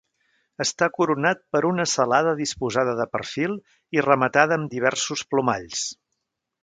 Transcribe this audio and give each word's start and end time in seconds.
Està 0.63 0.87
coronat 0.95 1.43
per 1.55 1.61
una 1.71 1.85
celada 1.91 2.33
disposada 2.39 2.95
de 3.01 3.07
perfil 3.17 3.53
i 3.99 4.05
rematada 4.09 4.57
amb 4.59 4.73
diversos 4.77 5.23
plomalls. 5.35 5.85